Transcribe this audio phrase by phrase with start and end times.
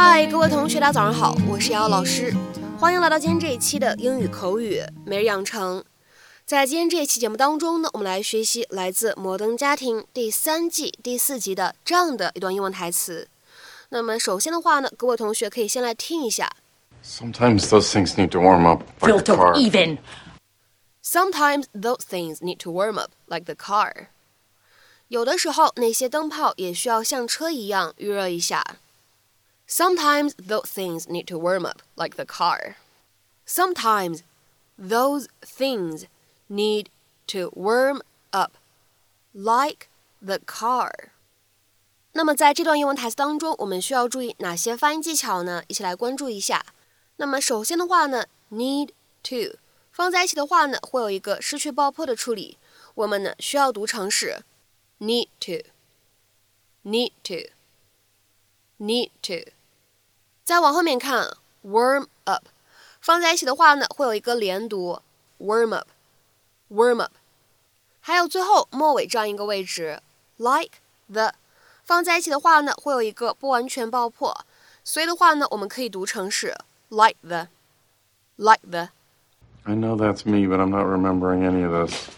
[0.00, 2.32] 嗨，各位同学，大家早上好，我是瑶瑶老师，
[2.78, 5.84] 欢迎来到今天这一期的英语口语每日养成。
[6.46, 13.26] 在今天这一期节目当中呢，我们来学习来自《摩登家庭》第三季第四集的这样的一段英文台词。
[13.88, 16.48] 那么首先的话呢，各位同学可以先来听一下。
[17.04, 19.54] Sometimes those things need to warm up like Filter car.
[19.56, 19.98] even.
[21.02, 24.06] Sometimes those things need to warm up like the car.
[25.08, 28.62] 有的时候那些灯泡也需要像车一样预热一下。
[29.67, 32.75] Sometimes those things need to warm up like the car.
[33.45, 34.23] Sometimes
[34.77, 36.05] those things
[36.47, 36.89] need
[37.27, 38.01] to warm
[38.31, 38.57] up
[39.33, 39.87] like
[40.21, 41.09] the car.
[42.11, 45.63] 那么在这段英文台词当中，我们需要注意哪些发音技巧呢？
[45.67, 46.63] 一起来关注一下。
[47.15, 48.89] 那么首先的话呢，need
[49.23, 49.57] to
[49.91, 52.59] 放在一起的话呢，会有一个失去爆破的处理。
[52.93, 54.43] 我们呢需要读成是
[54.99, 59.51] need to，need to，need to。
[60.47, 62.43] 再往后面看，warm up，
[62.99, 65.01] 放在一起的话呢，会有一个连读，
[65.39, 67.11] warm up，warm up。
[68.01, 70.01] 还有最后末尾这样一个位置，
[70.37, 70.71] like
[71.11, 71.33] the，
[71.85, 74.45] 放在一起的话呢，会有一个不完全爆破，
[74.83, 76.53] 所以的话呢，我们可以读成是
[76.89, 78.89] like the，like the。
[79.65, 82.09] I know that's me, but I'm not remembering any of this.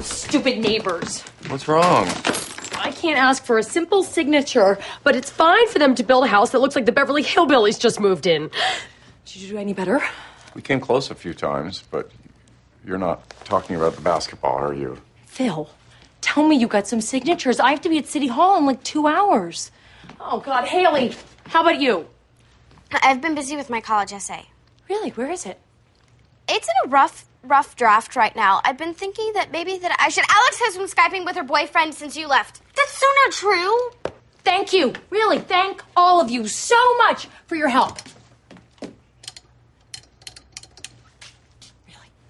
[0.00, 1.24] Stupid neighbors.
[1.48, 2.06] What's wrong?
[2.83, 6.27] I can't ask for a simple signature, but it's fine for them to build a
[6.27, 8.49] house that looks like the Beverly Hillbillies just moved in.
[9.25, 10.01] Did you do any better?
[10.55, 12.09] We came close a few times, but
[12.83, 14.97] you're not talking about the basketball, are you?
[15.27, 15.69] Phil,
[16.21, 17.59] tell me you got some signatures.
[17.59, 19.71] I have to be at City Hall in like two hours.
[20.19, 20.65] Oh, God.
[20.65, 21.13] Haley,
[21.47, 22.07] how about you?
[22.91, 24.47] I've been busy with my college essay.
[24.89, 25.11] Really?
[25.11, 25.59] Where is it?
[26.49, 28.59] It's in a rough, rough draft right now.
[28.65, 30.25] I've been thinking that maybe that I should.
[30.27, 32.60] Alex has been skyping with her boyfriend since you left.
[32.75, 34.11] That's so not true.
[34.43, 34.93] Thank you.
[35.09, 37.99] Really, thank all of you so much for your help.
[38.81, 38.93] Really.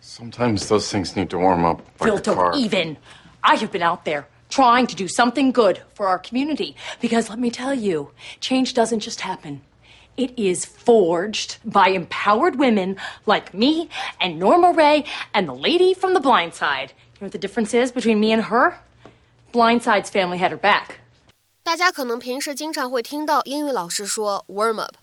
[0.00, 2.52] Sometimes those things need to warm up like car.
[2.56, 2.96] even.
[3.42, 7.38] I have been out there trying to do something good for our community because let
[7.38, 9.62] me tell you, change doesn't just happen.
[10.16, 13.88] It is forged by empowered women like me
[14.20, 16.92] and Norma Ray and the lady from the blind side.
[17.14, 18.78] You know what the difference is between me and her?
[19.52, 20.96] Blindside's family had her back.
[21.62, 24.94] 大家可能平时经常会听到英语老师说 warm up，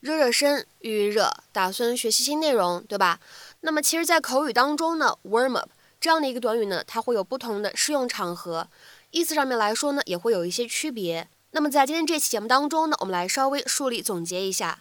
[0.00, 3.20] 热热身、预热，打算学习新内容，对吧？
[3.60, 8.68] 那么其实，在口语当中呢，warm up 这样的一个短语呢，它会有不同的适用场合，
[9.10, 11.28] 意思上面来说呢，也会有一些区别。
[11.52, 14.80] 那么在今天这期节目当中呢，我们来稍微梳理总结一下。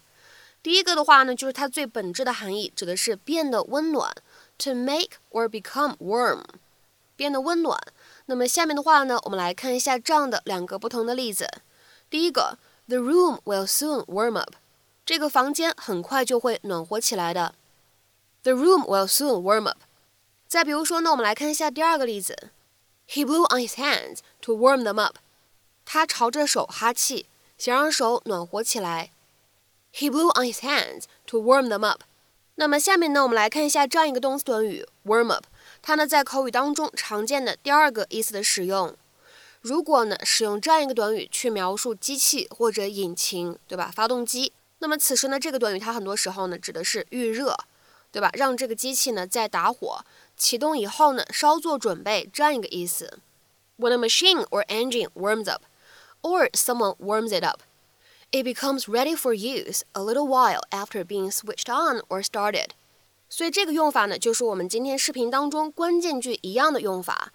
[0.62, 4.12] 第一个的话呢，就是它最本质的含义，指的是变得温暖
[4.58, 6.42] ，to make or become warm，
[7.16, 7.80] 变得温暖。
[8.26, 11.50] 那么下面的话呢，我们来看一下这样的两个不同的例子。
[12.10, 12.58] 第一个
[12.88, 14.56] ，The room will soon warm up，
[15.06, 17.56] 这个房间很快就会暖和起来的。
[18.44, 19.80] The room will soon warm up。
[20.48, 22.52] 再比如说呢，我们来看一下第二个例子
[23.10, 25.18] ，He blew on his hands to warm them up。
[25.86, 27.26] 他朝着手哈气，
[27.58, 29.12] 想让手暖和起来。
[29.94, 32.04] He blew on his hands to warm them up。
[32.56, 35.46] 那么下面呢，我们来看一下这样一个动词短语 warm up，
[35.82, 38.96] 它呢在口语当中常见的第二个意思的使用。
[39.62, 43.92] 如果呢使用这样一个短语去描述机器或者引擎，对吧？
[43.94, 47.58] 发动机，那么此时呢这个短语它很多时候呢指的是预热，
[48.12, 48.30] 对吧？
[48.34, 50.06] 让这个机器呢在打火
[50.38, 53.20] 启动以后呢稍作准备这样一个意思。
[53.80, 55.64] When a machine or engine warms up,
[56.22, 57.62] or someone warms it up,
[58.34, 62.72] it becomes ready for use a little while after being switched on or started.
[63.30, 67.32] 所以这个用法呢，就是我们今天视频当中关键句一样的用法，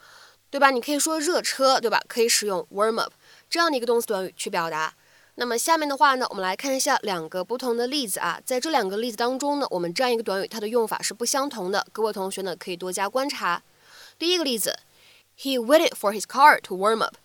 [0.50, 0.70] 对吧？
[0.70, 2.02] 你可以说热车，对吧？
[2.08, 3.12] 可以使用 warm up
[3.48, 4.94] 这样的一个动词短语去表达。
[5.36, 8.40] 那么下面的话呢，我们来看一下两个不同的例子啊。
[8.44, 13.62] 在这两个例子当中呢，我们这样一个短语它的用法是不相同的，各位同学呢可以多加观察。
[14.18, 14.78] 第一个例子
[15.38, 17.16] ，He waited for his car to warm up.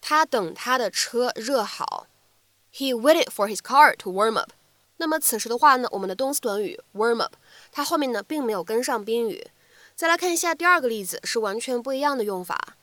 [0.00, 2.08] 他等他的车热好。
[2.73, 4.51] He waited for his car to warm up.
[4.97, 7.35] 那么此时的话呢，我们的动词短语 warm up，
[7.71, 9.47] 它后面呢并没有跟上宾语。
[9.95, 12.75] 再来看一下第二个例子，是完全不一样的用法。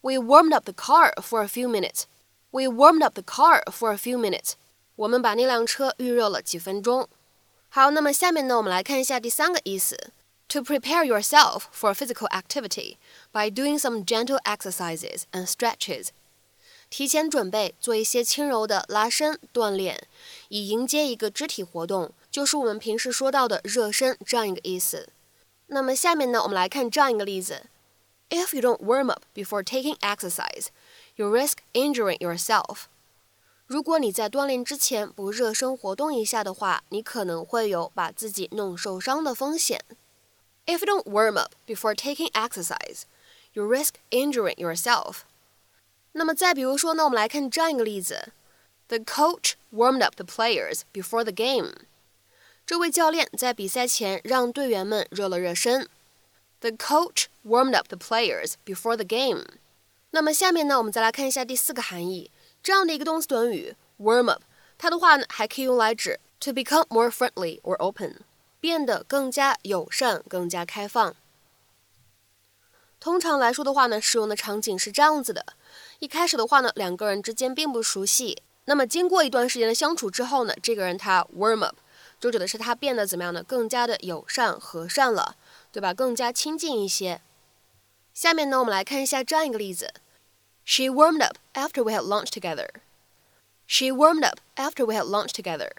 [0.00, 2.04] We warmed up the car for a few minutes.
[2.50, 4.52] We warmed up the car for a few minutes.
[4.96, 7.08] 我们把那辆车预热了几分钟。
[7.68, 10.12] 好，那么下面呢，我们来看一下第三个意思。
[10.48, 12.98] To prepare yourself for physical activity
[13.32, 16.08] by doing some gentle exercises and stretches.
[16.89, 20.07] 提前准备做一些轻柔的拉伸锻炼，
[20.47, 25.09] 以迎接一个肢体活动，就是我们平时说到的热身这样一个意思。
[25.67, 27.67] 那么下面呢，我们来看这样一个例子
[28.29, 30.69] ：If you don't warm up before taking exercise,
[31.15, 32.85] you risk injuring yourself.
[33.67, 39.79] 如果你在锻炼之前不热身活动一下的话，你可能会有把自己弄受伤的风险。
[40.65, 43.03] If you don't warm up before taking exercise,
[43.53, 45.19] you risk injuring yourself.
[46.13, 48.33] 那么再比如说呢，我们来看这样一个例子
[48.87, 51.73] ：The coach warmed up the players before the game.
[52.65, 55.87] 这位教练在比赛前让队员们热了热身。
[56.59, 59.45] The coach warmed up the players before the game.
[60.11, 62.31] 那么下面呢，我们再来看一下第四个含义。
[62.61, 64.41] 这样的一个动词短语 warm up，
[64.77, 68.17] 它的话呢还可以用来指 to become more friendly or open，
[68.59, 71.15] 变得更加友善、更加开放。
[72.99, 75.45] 通常来说的话呢，使用的场景是这样子的：
[75.99, 81.77] 一开始的话呢，两个人之间并不熟悉，那么经过一段时间的相处之后呢，这个人他 warm up，
[82.19, 83.41] 就指的是他变得怎么样呢？
[83.41, 85.37] 更加的友善、和善了，
[85.71, 85.93] 对吧？
[85.93, 87.21] 更加亲近一些。
[88.13, 89.93] 下面呢，我们来看一下这样一个例子。
[90.65, 92.67] She warmed up after we had lunch together.
[93.65, 95.71] She warmed up after we had lunch together.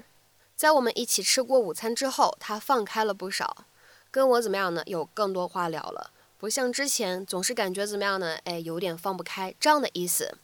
[0.57, 3.65] 在我们一起吃过午餐之后，她放开了不少，
[4.11, 4.83] 跟我怎么样呢？
[4.87, 8.39] 有更多话聊了，不像之前总是感觉怎么样呢？
[8.45, 10.39] 哎，有点放不开这样的意思。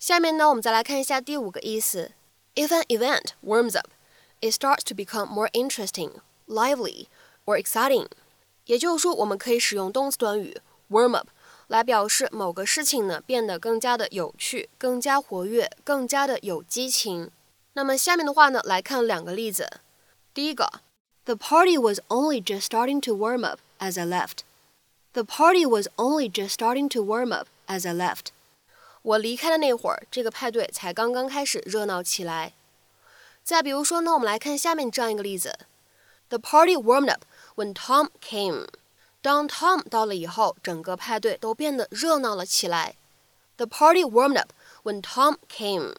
[0.00, 2.10] 下面呢，我们再来看一下第五个意思。
[2.56, 3.90] If an event warms up,
[4.40, 6.14] it starts to become more interesting,
[6.48, 7.06] lively,
[7.44, 8.08] or exciting.
[8.66, 10.60] 也就是说，我们可以使用动词短语
[10.90, 11.28] warm up。
[11.68, 17.30] 来表示某个事情呢变得更加的有趣、更加活跃、更加的有激情。
[17.74, 19.70] 那么下面的话呢，来看两个例子。
[20.34, 20.68] 第一个
[21.26, 24.38] ，The party was only just starting to warm up as I left.
[25.13, 28.27] The party was only just starting to warm up as I left.
[29.01, 32.53] 我离开的那会儿，这个派对才刚刚开始热闹起来。
[33.43, 35.57] 再比如说呢，我们来看下面这样一个例子：
[36.29, 37.21] The party warmed up
[37.55, 38.67] when Tom came.
[39.21, 42.95] 当 Tom 到了以后，整个派对都变得热闹了起来。
[43.57, 44.51] The party warmed up
[44.83, 45.95] when Tom came。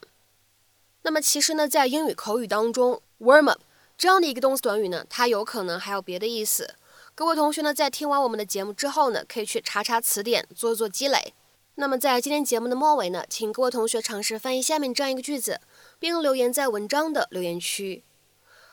[1.03, 3.61] 那么其实呢，在英语口语当中，warm up
[3.97, 6.75] 这样的一个动词短语呢，它有可能还有别的意思。
[7.14, 11.34] 各位同学呢，在听完我们的节目之后呢，可以去查查词典，做做积累。
[11.76, 15.62] 那么在今天节目的末尾呢，请各位同学尝试翻译下面这样一个句子，
[16.00, 18.04] 并留言在文章的留言区。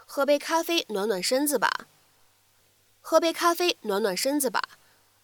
[0.06, 1.86] 喝杯咖啡，暖暖身子吧。
[3.00, 4.62] 喝杯咖啡，暖暖身子吧。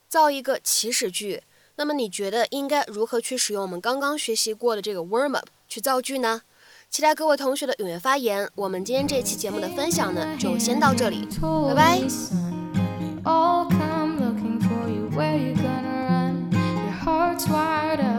[0.08, 1.42] 造一个祈使句，
[1.76, 6.42] 那么你觉得应该如何去使用我们刚刚学习过的这个 warm up 去造句呢？
[6.88, 8.48] 期待各位同学的踊跃发言。
[8.54, 11.26] 我们今天这期节目的分享呢，就先到这里，
[11.68, 12.53] 拜拜。
[13.26, 15.08] all come looking for you.
[15.16, 16.52] Where you gonna run?
[16.52, 18.13] Your heart's wired up.